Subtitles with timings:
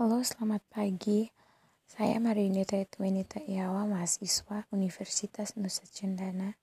[0.00, 1.28] Halo, selamat pagi.
[1.84, 6.56] Saya Marinita Etwenita Iawa, mahasiswa Universitas Nusa Cendana,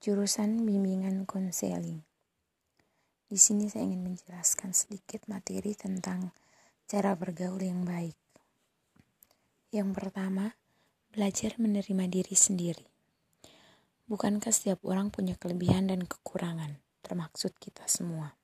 [0.00, 2.00] jurusan bimbingan konseling.
[3.28, 6.32] Di sini saya ingin menjelaskan sedikit materi tentang
[6.88, 8.16] cara bergaul yang baik.
[9.68, 10.56] Yang pertama,
[11.12, 12.88] belajar menerima diri sendiri.
[14.08, 18.40] Bukankah setiap orang punya kelebihan dan kekurangan, termaksud kita semua?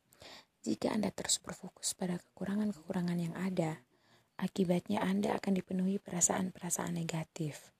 [0.60, 3.80] Jika Anda terus berfokus pada kekurangan-kekurangan yang ada,
[4.40, 7.76] akibatnya Anda akan dipenuhi perasaan-perasaan negatif.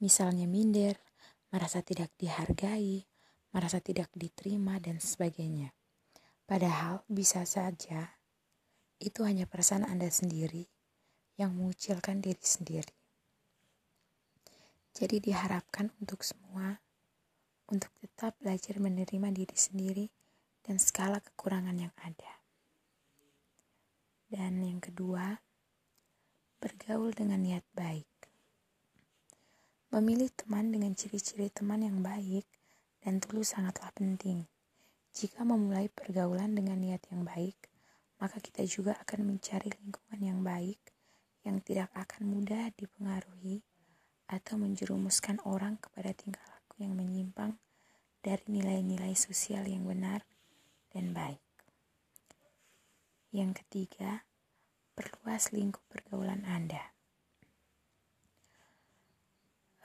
[0.00, 0.96] Misalnya minder,
[1.52, 3.04] merasa tidak dihargai,
[3.52, 5.76] merasa tidak diterima, dan sebagainya.
[6.48, 8.16] Padahal bisa saja
[8.98, 10.64] itu hanya perasaan Anda sendiri
[11.36, 12.96] yang mengucilkan diri sendiri.
[14.96, 16.82] Jadi diharapkan untuk semua
[17.68, 20.06] untuk tetap belajar menerima diri sendiri
[20.64, 22.32] dan skala kekurangan yang ada.
[24.28, 25.38] Dan yang kedua,
[26.88, 28.08] bergaul dengan niat baik.
[29.92, 32.48] Memilih teman dengan ciri-ciri teman yang baik
[33.04, 34.48] dan tulus sangatlah penting.
[35.12, 37.60] Jika memulai pergaulan dengan niat yang baik,
[38.24, 40.80] maka kita juga akan mencari lingkungan yang baik
[41.44, 43.60] yang tidak akan mudah dipengaruhi
[44.32, 47.60] atau menjerumuskan orang kepada tingkah laku yang menyimpang
[48.24, 50.24] dari nilai-nilai sosial yang benar
[50.96, 51.44] dan baik.
[53.28, 54.24] Yang ketiga,
[54.98, 56.90] perluas lingkup pergaulan Anda.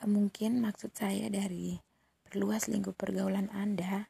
[0.02, 1.78] Mungkin maksud saya dari
[2.25, 4.09] perluas lingkup pergaulan Anda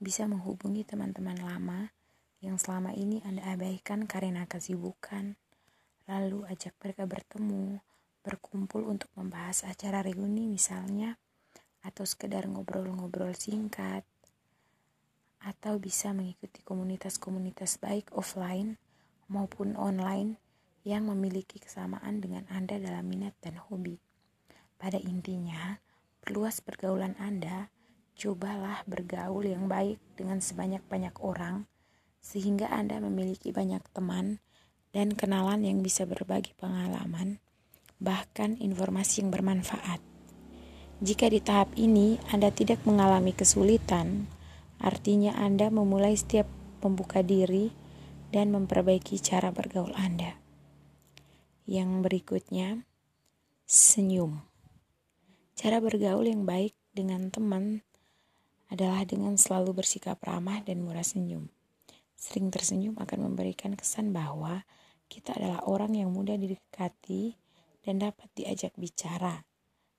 [0.00, 1.92] bisa menghubungi teman-teman lama
[2.40, 5.36] yang selama ini Anda abaikan karena kesibukan,
[6.08, 7.84] lalu ajak mereka bertemu,
[8.24, 11.20] berkumpul untuk membahas acara reuni misalnya,
[11.84, 14.00] atau sekedar ngobrol-ngobrol singkat,
[15.44, 18.80] atau bisa mengikuti komunitas-komunitas baik offline
[19.28, 20.40] maupun online
[20.82, 24.00] yang memiliki kesamaan dengan Anda dalam minat dan hobi.
[24.80, 25.78] Pada intinya,
[26.24, 27.68] perluas pergaulan Anda,
[28.16, 31.68] cobalah bergaul yang baik dengan sebanyak-banyak orang,
[32.18, 34.40] sehingga Anda memiliki banyak teman
[34.90, 37.38] dan kenalan yang bisa berbagi pengalaman,
[38.02, 40.00] bahkan informasi yang bermanfaat.
[40.98, 44.26] Jika di tahap ini Anda tidak mengalami kesulitan,
[44.78, 46.46] Artinya Anda memulai setiap
[46.78, 47.74] membuka diri
[48.28, 50.36] dan memperbaiki cara bergaul Anda.
[51.64, 52.68] Yang berikutnya,
[53.64, 54.44] senyum.
[55.56, 57.84] Cara bergaul yang baik dengan teman
[58.68, 61.48] adalah dengan selalu bersikap ramah dan murah senyum.
[62.16, 64.64] Sering tersenyum akan memberikan kesan bahwa
[65.08, 67.32] kita adalah orang yang mudah didekati
[67.80, 69.48] dan dapat diajak bicara.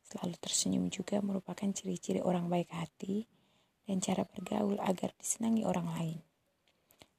[0.06, 3.26] Selalu tersenyum juga merupakan ciri-ciri orang baik hati
[3.90, 6.29] dan cara bergaul agar disenangi orang lain.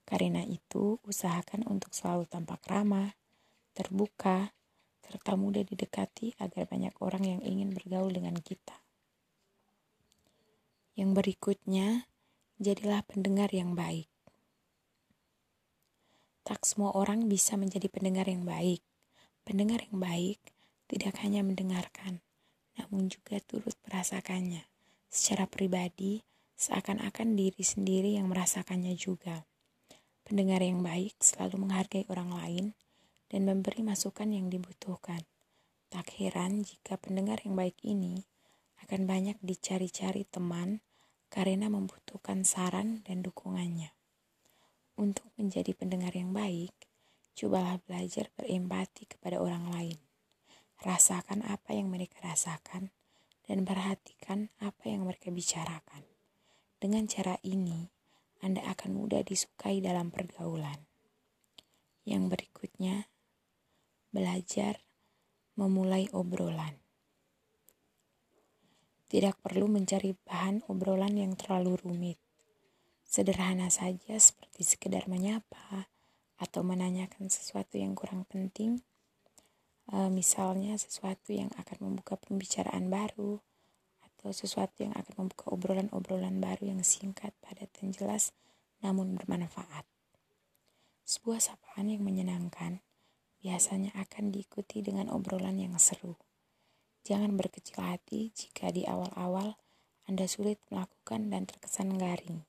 [0.04, 3.14] Karena itu, usahakan untuk selalu tampak ramah,
[3.72, 4.50] terbuka,
[5.00, 8.78] serta mudah didekati agar banyak orang yang ingin bergaul dengan kita.
[10.94, 12.06] Yang berikutnya,
[12.62, 14.06] jadilah pendengar yang baik.
[16.46, 18.82] Tak semua orang bisa menjadi pendengar yang baik.
[19.42, 20.38] Pendengar yang baik
[20.90, 22.22] tidak hanya mendengarkan,
[22.78, 24.66] namun juga turut merasakannya.
[25.10, 26.22] Secara pribadi,
[26.54, 29.49] seakan-akan diri sendiri yang merasakannya juga.
[30.30, 32.66] Pendengar yang baik selalu menghargai orang lain
[33.34, 35.26] dan memberi masukan yang dibutuhkan.
[35.90, 38.22] Tak heran jika pendengar yang baik ini
[38.86, 40.86] akan banyak dicari-cari teman
[41.34, 43.90] karena membutuhkan saran dan dukungannya.
[45.02, 46.78] Untuk menjadi pendengar yang baik,
[47.34, 49.98] cobalah belajar berempati kepada orang lain.
[50.78, 52.94] Rasakan apa yang mereka rasakan
[53.50, 56.06] dan perhatikan apa yang mereka bicarakan.
[56.78, 57.90] Dengan cara ini,
[58.40, 60.88] Anda akan mudah disukai dalam pergaulan.
[62.08, 63.12] Yang berikutnya,
[64.10, 64.80] belajar
[65.60, 66.80] memulai obrolan.
[69.10, 72.18] Tidak perlu mencari bahan obrolan yang terlalu rumit.
[73.04, 75.90] Sederhana saja seperti sekedar menyapa
[76.38, 78.80] atau menanyakan sesuatu yang kurang penting.
[79.90, 83.42] E, misalnya sesuatu yang akan membuka pembicaraan baru
[84.20, 88.36] atau sesuatu yang akan membuka obrolan-obrolan baru yang singkat, padat, dan jelas,
[88.84, 89.88] namun bermanfaat.
[91.08, 92.84] Sebuah sapaan yang menyenangkan
[93.40, 96.20] biasanya akan diikuti dengan obrolan yang seru.
[97.08, 99.56] Jangan berkecil hati jika di awal-awal
[100.04, 102.44] Anda sulit melakukan dan terkesan garing.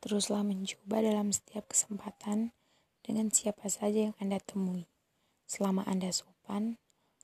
[0.00, 2.56] Teruslah mencoba dalam setiap kesempatan
[3.04, 4.88] dengan siapa saja yang Anda temui.
[5.44, 6.80] Selama Anda sopan,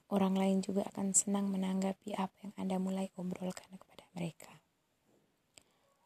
[0.08, 4.64] Orang lain juga akan senang menanggapi apa yang Anda mulai obrolkan kepada mereka.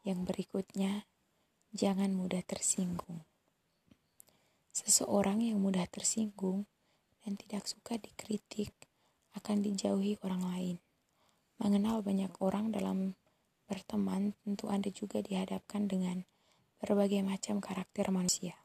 [0.03, 1.07] Yang berikutnya,
[1.71, 3.23] jangan mudah tersinggung.
[4.75, 6.67] Seseorang yang mudah tersinggung
[7.23, 8.75] dan tidak suka dikritik
[9.39, 10.77] akan dijauhi orang lain.
[11.63, 13.15] Mengenal banyak orang dalam
[13.71, 16.27] berteman tentu Anda juga dihadapkan dengan
[16.83, 18.59] berbagai macam karakter manusia.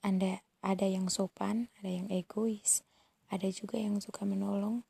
[0.00, 2.80] Anda ada yang sopan, ada yang egois,
[3.32, 4.84] ada juga yang suka menolong,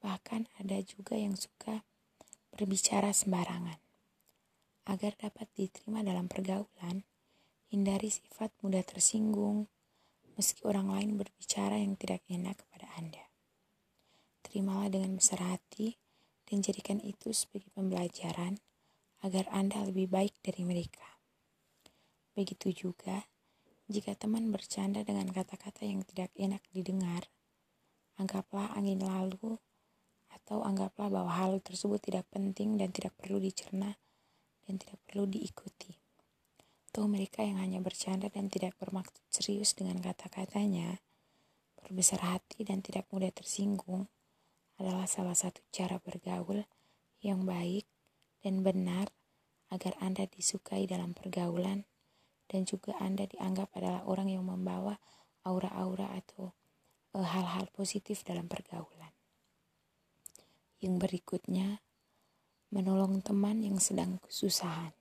[0.00, 1.84] bahkan ada juga yang suka
[2.56, 3.76] berbicara sembarangan.
[4.88, 7.04] Agar dapat diterima dalam pergaulan,
[7.72, 9.64] Hindari sifat mudah tersinggung,
[10.36, 13.24] meski orang lain berbicara yang tidak enak kepada Anda.
[14.44, 15.96] Terimalah dengan besar hati
[16.44, 18.60] dan jadikan itu sebagai pembelajaran
[19.24, 21.16] agar Anda lebih baik dari mereka.
[22.36, 23.24] Begitu juga
[23.88, 27.24] jika teman bercanda dengan kata-kata yang tidak enak didengar,
[28.20, 29.56] anggaplah angin lalu
[30.32, 33.96] atau anggaplah bahwa hal tersebut tidak penting dan tidak perlu dicerna
[34.64, 35.96] dan tidak perlu diikuti.
[36.92, 41.00] Tuh mereka yang hanya bercanda dan tidak bermaksud serius dengan kata-katanya,
[41.80, 44.12] berbesar hati dan tidak mudah tersinggung,
[44.76, 46.64] adalah salah satu cara bergaul
[47.24, 47.88] yang baik
[48.42, 49.08] dan benar
[49.72, 51.88] agar Anda disukai dalam pergaulan
[52.50, 55.00] dan juga Anda dianggap adalah orang yang membawa
[55.48, 56.52] aura-aura atau
[57.20, 59.12] hal-hal positif dalam pergaulan.
[60.80, 61.84] Yang berikutnya,
[62.72, 64.96] menolong teman yang sedang kesusahan.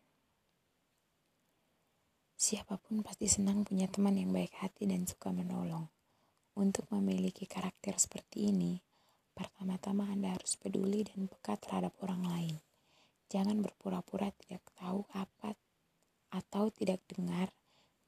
[2.36, 5.88] Siapa pun pasti senang punya teman yang baik hati dan suka menolong.
[6.60, 8.75] Untuk memiliki karakter seperti ini,
[9.31, 12.56] pertama-tama Anda harus peduli dan peka terhadap orang lain.
[13.31, 15.56] Jangan berpura-pura tidak tahu apa
[16.36, 17.48] atau tidak dengar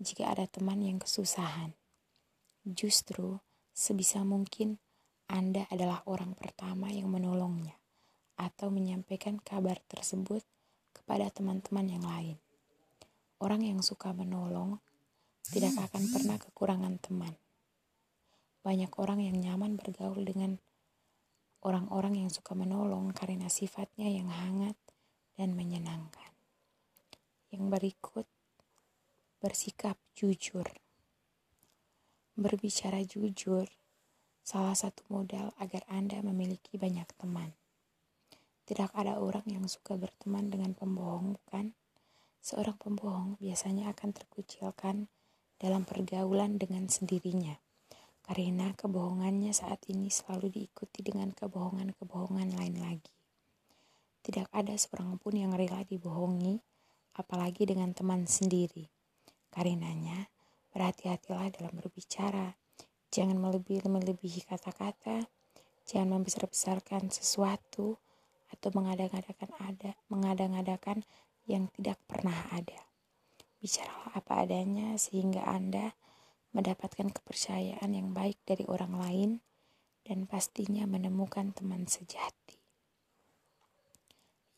[0.03, 1.71] jika ada teman yang kesusahan.
[2.67, 3.39] Justru,
[3.73, 4.77] sebisa mungkin
[5.25, 7.73] Anda adalah orang pertama yang menolongnya
[8.37, 10.45] atau menyampaikan kabar tersebut
[10.93, 12.37] kepada teman-teman yang lain.
[13.41, 14.77] Orang yang suka menolong
[15.49, 17.33] tidak akan pernah kekurangan teman.
[18.63, 20.55] Banyak orang yang nyaman bergaul dengan
[21.67, 24.77] orang-orang yang suka menolong karena sifatnya yang hangat
[25.35, 26.31] dan menyenangkan.
[27.51, 28.27] Yang berikut,
[29.43, 30.82] bersikap jujur.
[32.33, 33.69] Berbicara jujur,
[34.41, 37.53] salah satu modal agar Anda memiliki banyak teman.
[38.65, 41.77] Tidak ada orang yang suka berteman dengan pembohong, bukan?
[42.41, 45.05] Seorang pembohong biasanya akan terkucilkan
[45.61, 47.53] dalam pergaulan dengan sendirinya,
[48.25, 53.13] karena kebohongannya saat ini selalu diikuti dengan kebohongan-kebohongan lain lagi.
[54.25, 56.57] Tidak ada seorang pun yang rela dibohongi,
[57.13, 58.89] apalagi dengan teman sendiri.
[59.53, 60.32] Karenanya,
[60.73, 62.57] berhati-hatilah dalam berbicara.
[63.13, 65.29] Jangan melebihi kata-kata,
[65.85, 68.01] jangan membesar-besarkan sesuatu,
[68.53, 71.01] atau mengada-ngadakan ada, mengada-ngadakan
[71.49, 72.85] yang tidak pernah ada.
[73.57, 75.97] Bicaralah apa adanya sehingga Anda
[76.53, 79.31] mendapatkan kepercayaan yang baik dari orang lain
[80.05, 82.61] dan pastinya menemukan teman sejati.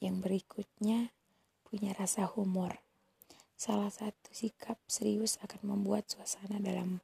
[0.04, 1.16] Yang berikutnya,
[1.66, 2.85] punya rasa humor.
[3.56, 7.00] Salah satu sikap serius akan membuat suasana dalam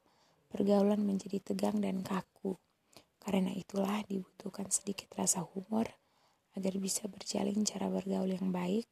[0.52, 2.60] pergaulan menjadi tegang dan kaku.
[3.16, 5.88] Karena itulah dibutuhkan sedikit rasa humor
[6.52, 8.84] agar bisa berjalin cara bergaul yang baik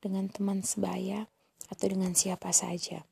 [0.00, 1.28] dengan teman sebaya
[1.68, 3.04] atau dengan siapa saja.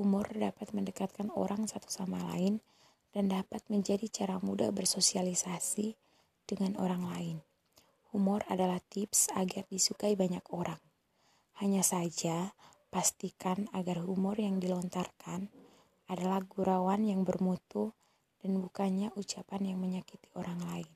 [0.00, 2.64] Humor dapat mendekatkan orang satu sama lain
[3.12, 5.92] dan dapat menjadi cara mudah bersosialisasi
[6.48, 7.36] dengan orang lain.
[8.16, 10.80] Humor adalah tips agar disukai banyak orang.
[11.60, 12.56] Hanya saja,
[12.90, 15.46] pastikan agar humor yang dilontarkan
[16.10, 17.94] adalah gurauan yang bermutu
[18.42, 20.90] dan bukannya ucapan yang menyakiti orang lain.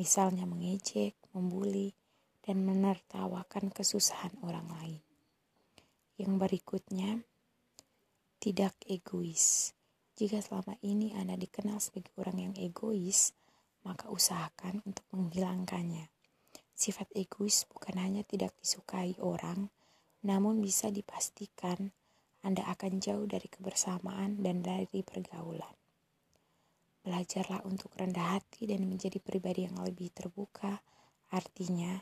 [0.00, 1.92] Misalnya mengejek, membuli,
[2.40, 5.00] dan menertawakan kesusahan orang lain.
[6.16, 7.20] Yang berikutnya,
[8.40, 9.76] tidak egois.
[10.16, 13.36] Jika selama ini Anda dikenal sebagai orang yang egois,
[13.84, 16.08] maka usahakan untuk menghilangkannya.
[16.72, 19.68] Sifat egois bukan hanya tidak disukai orang,
[20.24, 21.90] namun bisa dipastikan
[22.42, 25.74] Anda akan jauh dari kebersamaan dan dari pergaulan.
[27.02, 30.78] Belajarlah untuk rendah hati dan menjadi pribadi yang lebih terbuka,
[31.34, 31.98] artinya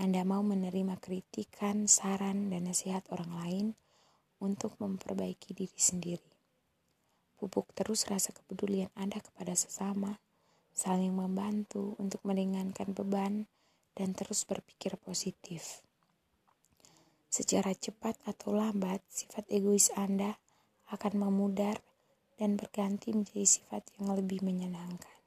[0.00, 3.66] anda mau menerima kritikan, saran, dan nasihat orang lain
[4.40, 6.24] untuk memperbaiki diri sendiri.
[7.36, 10.16] Pupuk terus rasa kepedulian Anda kepada sesama,
[10.72, 13.44] saling membantu untuk meringankan beban,
[13.92, 15.84] dan terus berpikir positif.
[17.30, 20.36] Secara cepat atau lambat, sifat egois Anda
[20.90, 21.78] akan memudar
[22.34, 25.18] dan berganti menjadi sifat yang lebih menyenangkan.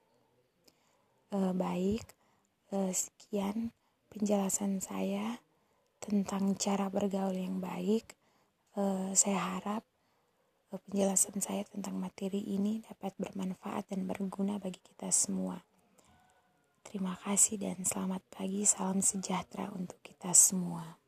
[1.31, 2.03] E, baik,
[2.75, 3.71] e, sekian
[4.11, 5.39] penjelasan saya
[6.03, 8.19] tentang cara bergaul yang baik.
[8.73, 9.85] Uh, saya harap
[10.73, 15.61] Semoga penjelasan saya tentang materi ini dapat bermanfaat dan berguna bagi kita semua.
[16.81, 21.02] Terima kasih dan selamat pagi, salam sejahtera untuk kita semua.